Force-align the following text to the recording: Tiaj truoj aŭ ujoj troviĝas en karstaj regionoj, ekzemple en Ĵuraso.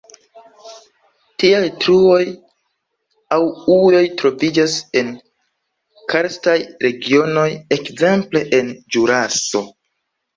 Tiaj 1.41 1.65
truoj 1.81 2.21
aŭ 3.35 3.39
ujoj 3.73 4.01
troviĝas 4.21 4.77
en 5.01 5.11
karstaj 6.13 6.55
regionoj, 6.87 7.45
ekzemple 7.77 8.43
en 8.61 8.73
Ĵuraso. 8.97 9.63